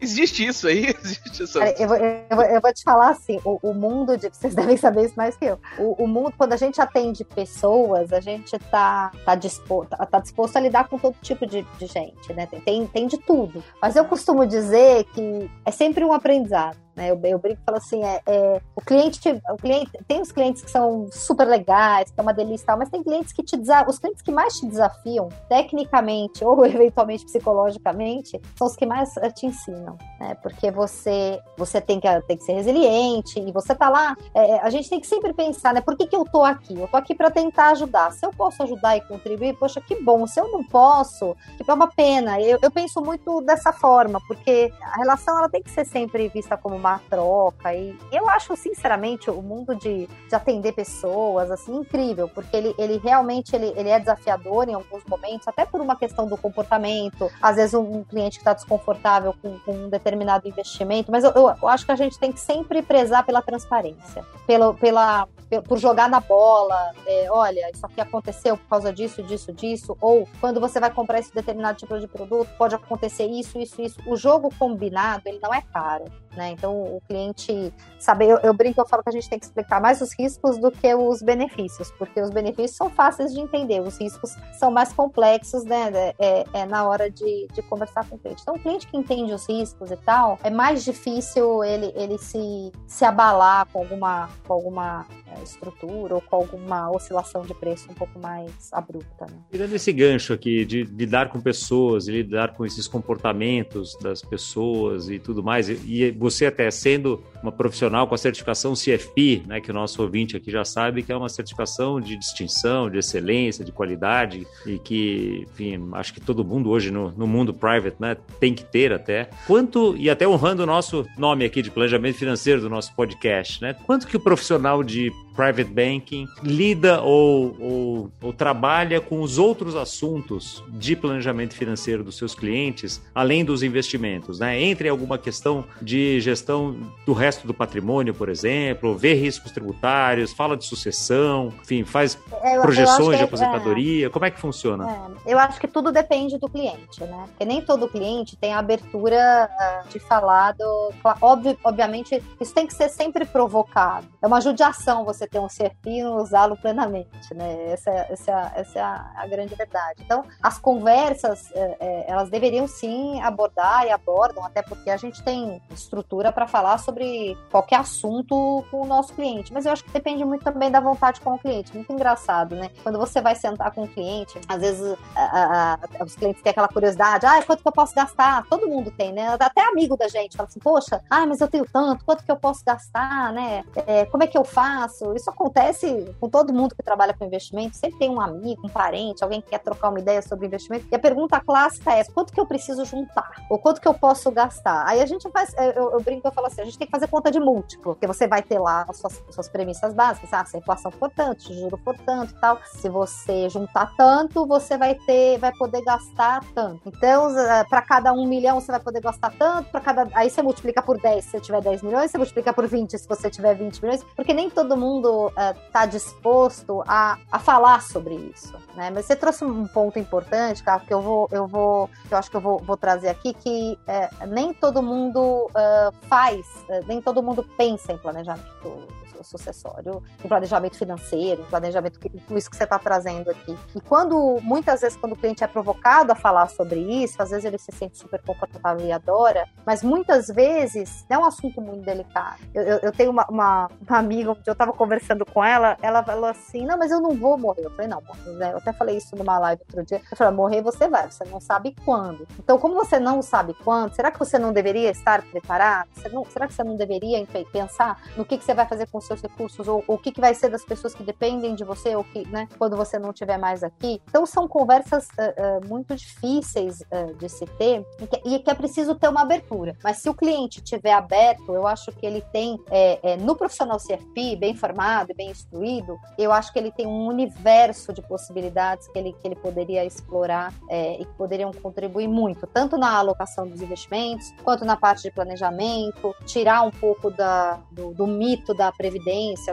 [0.00, 0.94] Existe isso aí?
[1.02, 1.58] Existe isso?
[1.58, 4.76] Eu, vou, eu, vou, eu vou te falar assim, o, o mundo de vocês devem
[4.76, 5.58] saber isso mais que eu.
[5.78, 10.18] O, o mundo, quando a gente atende pessoas, a gente tá, tá, disposto, tá, tá
[10.20, 12.46] disposto a lidar com todo tipo de, de gente, né?
[12.64, 13.64] Tem, tem de tudo.
[13.80, 16.83] Mas eu costumo dizer que é sempre um aprendizado.
[16.96, 17.10] Né?
[17.10, 20.62] Eu, eu brinco e falo assim, é, é, o cliente, o cliente, tem os clientes
[20.62, 23.54] que são super legais, que é uma delícia e tal, mas tem clientes que te
[23.88, 29.30] os clientes que mais te desafiam, tecnicamente ou eventualmente psicologicamente, são os que mais eh,
[29.30, 30.36] te ensinam, né?
[30.42, 34.70] Porque você, você tem que, tem que ser resiliente e você tá lá, é, a
[34.70, 35.80] gente tem que sempre pensar, né?
[35.80, 36.78] Por que, que eu tô aqui?
[36.78, 38.12] Eu tô aqui para tentar ajudar.
[38.12, 40.26] Se eu posso ajudar e contribuir, poxa, que bom.
[40.26, 42.40] Se eu não posso, tipo, é uma pena.
[42.40, 46.56] Eu, eu penso muito dessa forma, porque a relação ela tem que ser sempre vista
[46.56, 47.74] como uma troca.
[47.74, 52.98] E eu acho, sinceramente, o mundo de, de atender pessoas, assim, incrível, porque ele, ele
[52.98, 57.30] realmente ele, ele é desafiador em alguns momentos, até por uma questão do comportamento.
[57.40, 61.30] Às vezes, um, um cliente que está desconfortável com, com, um determinado investimento, mas eu,
[61.30, 65.26] eu, eu, acho que a gente tem que sempre prezar pela transparência, pelo, pela,
[65.62, 70.28] por jogar na bola, é, olha, isso aqui aconteceu por causa disso, disso, disso, ou
[70.40, 74.00] quando você vai comprar esse determinado tipo de produto, pode acontecer isso, isso, isso.
[74.06, 76.04] O jogo combinado, ele não é caro.
[76.36, 76.50] Né?
[76.50, 79.80] Então, o cliente saber, eu, eu, brinco, eu falo que a gente tem que explicar
[79.80, 83.98] mais os riscos do que os benefícios, porque os benefícios são fáceis de entender, os
[83.98, 85.90] riscos são mais complexos, né?
[85.94, 88.42] É, é, é na hora de, de conversar com o cliente.
[88.42, 92.72] Então, o cliente que entende os riscos e tal, é mais difícil ele, ele se,
[92.86, 97.94] se abalar com alguma, com alguma é, estrutura ou com alguma oscilação de preço um
[97.94, 99.26] pouco mais abrupta.
[99.26, 99.36] Né?
[99.50, 105.18] Tirando esse gancho aqui de lidar com pessoas, lidar com esses comportamentos das pessoas e
[105.18, 109.74] tudo mais, e você até sendo uma profissional com a certificação CFP, né, que o
[109.74, 114.46] nosso ouvinte aqui já sabe que é uma certificação de distinção, de excelência, de qualidade
[114.64, 118.64] e que, enfim, acho que todo mundo hoje no, no mundo private, né, tem que
[118.64, 119.28] ter até.
[119.46, 123.74] Quanto e até honrando o nosso nome aqui de planejamento financeiro do nosso podcast, né?
[123.84, 129.74] Quanto que o profissional de private banking lida ou, ou, ou, trabalha com os outros
[129.74, 134.60] assuntos de planejamento financeiro dos seus clientes, além dos investimentos, né?
[134.60, 140.56] Entre alguma questão de gestão do resto do patrimônio, por exemplo, vê riscos tributários, fala
[140.56, 144.06] de sucessão, enfim, faz é, eu, projeções eu de é, aposentadoria.
[144.06, 144.90] É, como é que funciona?
[145.26, 147.24] É, eu acho que tudo depende do cliente, né?
[147.28, 150.92] Porque nem todo cliente tem a abertura uh, de falar do.
[151.20, 154.06] Óbvio, obviamente, isso tem que ser sempre provocado.
[154.22, 157.72] É uma judiação você você ter um serpino usá-lo plenamente, né?
[157.72, 160.02] Essa, é, essa, é essa é a, a, grande verdade.
[160.04, 165.22] Então, as conversas, é, é, elas deveriam sim abordar e abordam, até porque a gente
[165.22, 169.52] tem estrutura para falar sobre qualquer assunto com o nosso cliente.
[169.52, 171.74] Mas eu acho que depende muito também da vontade com o cliente.
[171.74, 172.70] Muito engraçado, né?
[172.82, 176.68] Quando você vai sentar com o cliente, às vezes a, a, os clientes têm aquela
[176.68, 178.44] curiosidade, ah, quanto que eu posso gastar?
[178.48, 179.36] Todo mundo tem, né?
[179.38, 182.36] Até amigo da gente fala assim, poxa, ah, mas eu tenho tanto, quanto que eu
[182.36, 183.64] posso gastar, né?
[183.86, 185.13] É, como é que eu faço?
[185.16, 189.22] Isso acontece com todo mundo que trabalha com investimento, sempre tem um amigo, um parente,
[189.22, 192.40] alguém que quer trocar uma ideia sobre investimento, e a pergunta clássica é, quanto que
[192.40, 193.30] eu preciso juntar?
[193.50, 194.84] Ou quanto que eu posso gastar?
[194.86, 197.08] Aí a gente faz, eu, eu brinco, eu falo assim, a gente tem que fazer
[197.08, 200.44] conta de múltiplo, porque você vai ter lá as suas, as suas premissas básicas, ah,
[200.44, 204.76] se a inflação for tanto, juro for tanto e tal, se você juntar tanto, você
[204.76, 206.80] vai ter, vai poder gastar tanto.
[206.86, 210.08] Então, eh, para cada um milhão, você vai poder gastar tanto, para cada.
[210.14, 213.08] Aí você multiplica por 10 se você tiver 10 milhões, você multiplica por 20 se
[213.08, 218.14] você tiver 20 milhões, porque nem todo mundo está uh, disposto a, a falar sobre
[218.14, 218.54] isso.
[218.74, 218.90] Né?
[218.90, 222.36] Mas você trouxe um ponto importante, cara, que eu vou, eu vou, eu acho que
[222.36, 226.46] eu vou, vou trazer aqui, que é, nem todo mundo uh, faz,
[226.86, 232.56] nem todo mundo pensa em planejamento sucessório, em planejamento financeiro, em planejamento, com isso que
[232.56, 233.56] você está trazendo aqui.
[233.74, 237.44] E quando, muitas vezes, quando o cliente é provocado a falar sobre isso, às vezes
[237.44, 242.38] ele se sente super confortável e adora, mas muitas vezes é um assunto muito delicado.
[242.52, 246.26] Eu, eu, eu tenho uma, uma, uma amiga, eu estava conversando com ela, ela falou
[246.26, 247.64] assim: não, mas eu não vou morrer.
[247.64, 248.02] Eu falei: não,
[248.38, 248.52] né?
[248.52, 250.00] eu até falei isso numa live outro dia.
[250.10, 252.26] Eu falei: morrer você vai, você não sabe quando.
[252.38, 255.88] Então, como você não sabe quando, será que você não deveria estar preparado?
[256.12, 259.06] Não, será que você não deveria pensar no que, que você vai fazer com o
[259.06, 261.64] seu seus recursos, ou, ou o que, que vai ser das pessoas que dependem de
[261.64, 264.00] você, ou que, né, quando você não estiver mais aqui.
[264.08, 268.50] Então, são conversas uh, uh, muito difíceis uh, de se ter e que, e que,
[268.50, 269.76] é preciso ter uma abertura.
[269.82, 273.78] Mas se o cliente estiver aberto, eu acho que ele tem, é, é, no profissional
[273.78, 278.88] CFP, bem formado e bem instruído, eu acho que ele tem um universo de possibilidades
[278.88, 283.46] que ele, que ele poderia explorar é, e que poderiam contribuir muito, tanto na alocação
[283.46, 288.70] dos investimentos, quanto na parte de planejamento, tirar um pouco da, do, do mito da
[288.72, 288.93] previdência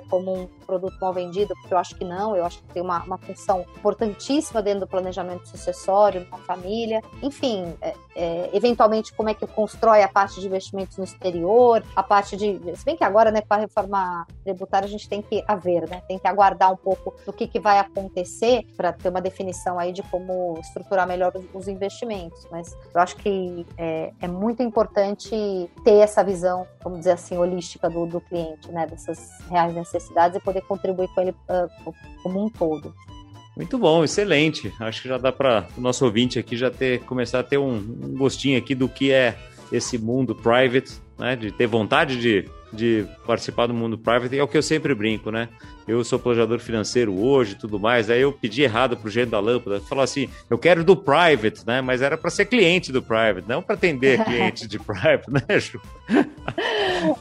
[0.10, 3.04] como um produto mal vendido, porque eu acho que não, eu acho que tem uma,
[3.04, 9.34] uma função importantíssima dentro do planejamento sucessório, uma família, enfim, é, é, eventualmente como é
[9.34, 13.32] que constrói a parte de investimentos no exterior, a parte de, se bem que agora,
[13.32, 16.78] né, com a reforma tributária a gente tem que haver, né, tem que aguardar um
[16.78, 21.34] pouco do que, que vai acontecer para ter uma definição aí de como estruturar melhor
[21.36, 25.30] os, os investimentos, mas eu acho que é, é, muito importante
[25.84, 30.40] ter essa visão, vamos dizer assim, holística do, do cliente, né, dessas reais necessidades e
[30.40, 32.94] poder contribuir com ele uh, como um todo.
[33.56, 34.74] Muito bom, excelente.
[34.80, 37.76] Acho que já dá para o nosso ouvinte aqui já ter começar a ter um,
[37.76, 39.38] um, gostinho aqui do que é
[39.72, 41.36] esse mundo private, né?
[41.36, 44.38] De ter vontade de, de participar do mundo private.
[44.38, 45.50] É o que eu sempre brinco, né?
[45.92, 48.10] Eu sou planejador financeiro hoje tudo mais.
[48.10, 49.80] Aí eu pedi errado pro gênio da lâmpada.
[49.82, 51.82] Falou assim: eu quero do private, né?
[51.82, 55.82] Mas era para ser cliente do private, não para atender cliente de private, né, Ju?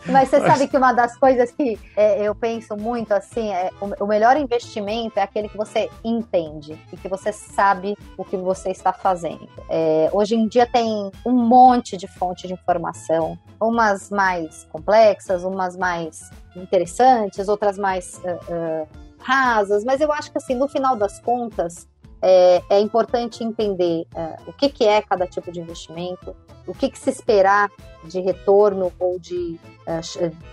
[0.06, 4.04] Mas você sabe que uma das coisas que é, eu penso muito assim é o,
[4.04, 8.70] o, melhor investimento é aquele que você entende e que você sabe o que você
[8.70, 9.48] está fazendo.
[9.68, 15.76] É, hoje em dia tem um monte de fonte de informação, umas mais complexas, umas
[15.76, 21.20] mais interessantes, outras mais uh, uh, rasas, mas eu acho que assim, no final das
[21.20, 21.88] contas,
[22.22, 26.36] é, é importante entender uh, o que, que é cada tipo de investimento,
[26.66, 27.70] o que, que se esperar
[28.04, 29.58] de retorno ou de,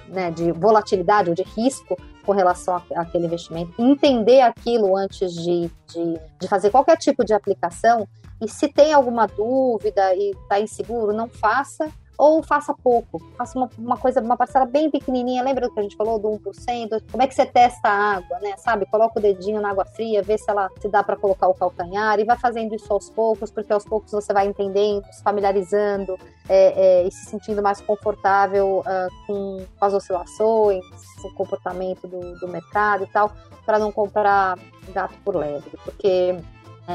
[0.07, 6.19] né, de volatilidade ou de risco com relação àquele investimento, entender aquilo antes de, de,
[6.39, 8.05] de fazer qualquer tipo de aplicação.
[8.41, 13.69] E se tem alguma dúvida e está inseguro, não faça, ou faça pouco, faça uma,
[13.77, 15.43] uma, coisa, uma parcela bem pequenininha.
[15.43, 17.03] Lembra do que a gente falou do 1%?
[17.11, 18.55] Como é que você testa a água, né?
[18.57, 18.87] Sabe?
[18.87, 22.19] Coloca o dedinho na água fria, vê se ela se dá para colocar o calcanhar
[22.19, 26.17] e vai fazendo isso aos poucos, porque aos poucos você vai entendendo, se familiarizando
[26.49, 30.83] é, é, e se sentindo mais confortável uh, com, com, as oscilações,
[31.23, 33.31] o comportamento do, do mercado e tal,
[33.65, 34.57] para não comprar
[34.93, 36.35] gato por lebre, porque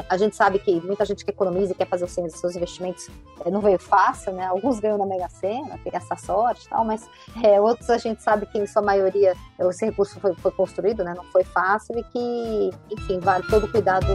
[0.08, 3.08] a gente sabe que muita gente que economiza e quer fazer os seus investimentos
[3.44, 4.46] é, não veio fácil, né?
[4.46, 7.08] Alguns ganham na Mega Sena, tem essa sorte e tal, mas
[7.42, 11.12] é, outros a gente sabe que em sua maioria esse recurso foi, foi, construído, né?
[11.14, 14.06] Não foi fácil e que, enfim, vale todo o cuidado.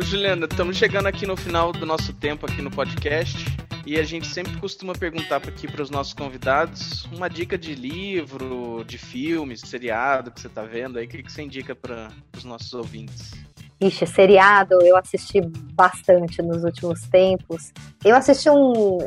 [0.00, 3.51] Juliana, estamos chegando aqui no final do nosso tempo aqui no podcast.
[3.84, 8.84] E a gente sempre costuma perguntar aqui para os nossos convidados uma dica de livro,
[8.86, 11.06] de filme, seriado que você está vendo aí.
[11.06, 13.32] O que, que você indica para os nossos ouvintes?
[13.80, 15.40] Ixi, seriado eu assisti
[15.74, 17.72] bastante nos últimos tempos.
[18.04, 18.98] Eu assisti um.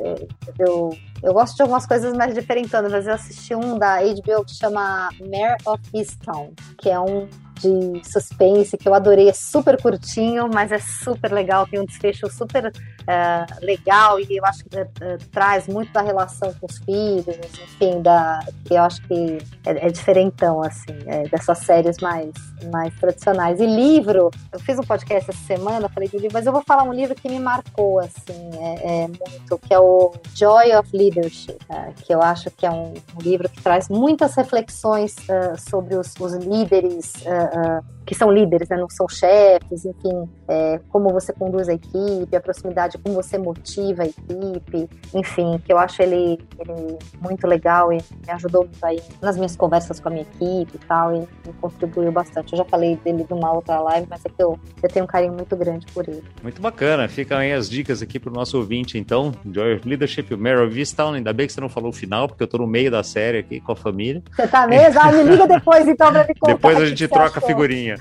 [0.60, 0.90] Eu,
[1.24, 5.10] eu gosto de algumas coisas mais diferentes, mas eu assisti um da HBO que chama
[5.22, 9.30] Mayor of Easttown, que é um de suspense que eu adorei.
[9.30, 11.68] É super curtinho, mas é super legal.
[11.68, 12.72] Tem um desfecho super
[13.06, 17.28] uh, legal e eu acho que uh, traz muito da relação com os filhos,
[17.63, 18.39] enfim, da,
[18.70, 22.32] eu acho que é, é diferentão, assim, é, dessas séries mais,
[22.72, 23.60] mais tradicionais.
[23.60, 26.84] E livro, eu fiz um podcast essa semana, falei de livro, mas eu vou falar
[26.84, 31.58] um livro que me marcou, assim, é, é muito, que é o Joy of Leadership,
[32.04, 35.15] que eu acho que é um, um, livro que traz muitas reflexões
[35.58, 37.13] sobre os, os líderes
[37.48, 38.77] 呃 que são líderes, né?
[38.77, 44.03] não são chefes, enfim, é, como você conduz a equipe, a proximidade, como você motiva
[44.03, 49.01] a equipe, enfim, que eu acho ele, ele muito legal e me ajudou muito aí
[49.21, 52.53] nas minhas conversas com a minha equipe e tal, e me contribuiu bastante.
[52.53, 55.33] Eu já falei dele numa outra live, mas é que eu, eu tenho um carinho
[55.33, 56.23] muito grande por ele.
[56.43, 60.79] Muito bacana, ficam aí as dicas aqui pro nosso ouvinte, então, Joy Leadership, o of
[60.79, 63.03] Easttown, ainda bem que você não falou o final, porque eu tô no meio da
[63.03, 64.21] série aqui com a família.
[64.31, 64.99] Você tá mesmo?
[64.99, 66.53] Ah, me liga depois então pra me contar.
[66.53, 67.94] Depois a gente troca a figurinha.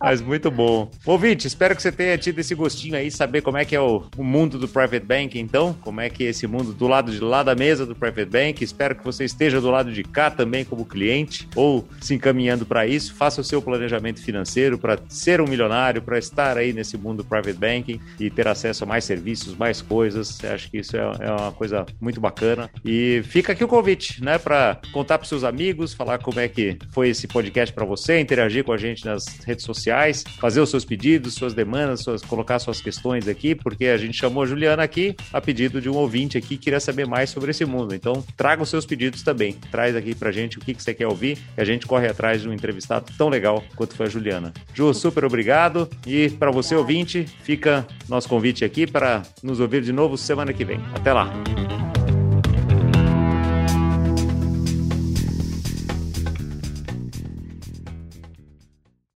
[0.00, 0.90] Mas muito bom.
[1.04, 4.04] Ouvinte, espero que você tenha tido esse gostinho aí, saber como é que é o,
[4.16, 7.20] o, mundo do Private Bank, então, como é que é esse mundo do lado de
[7.20, 8.64] lá da mesa do Private Bank.
[8.64, 12.86] Espero que você esteja do lado de cá também como cliente ou se encaminhando para
[12.86, 13.14] isso.
[13.14, 17.24] Faça o seu planejamento financeiro para ser um milionário, para estar aí nesse mundo do
[17.24, 20.42] Private Banking e ter acesso a mais serviços, mais coisas.
[20.44, 22.70] Acho que isso é, é uma coisa muito bacana.
[22.84, 26.78] E fica aqui o convite, né, para contar para seus amigos, falar como é que
[26.90, 30.84] foi esse podcast para você, interagir com a gente nas redes sociais, fazer os seus
[30.84, 35.16] pedidos, suas demandas, suas, colocar suas questões aqui, porque a gente chamou a Juliana aqui
[35.32, 37.94] a pedido de um ouvinte aqui que queria saber mais sobre esse mundo.
[37.94, 39.54] Então, traga os seus pedidos também.
[39.70, 42.42] Traz aqui pra gente o que, que você quer ouvir e a gente corre atrás
[42.42, 44.52] de um entrevistado tão legal quanto foi a Juliana.
[44.74, 45.88] Ju, super obrigado.
[46.06, 50.64] E para você, ouvinte, fica nosso convite aqui para nos ouvir de novo semana que
[50.64, 50.80] vem.
[50.94, 51.32] Até lá.